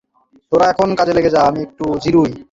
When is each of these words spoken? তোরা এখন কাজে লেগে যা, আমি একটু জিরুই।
তোরা 0.51 0.65
এখন 0.69 0.89
কাজে 0.95 1.13
লেগে 1.13 1.29
যা, 1.29 1.41
আমি 1.41 1.59
একটু 1.61 1.85
জিরুই। 2.03 2.31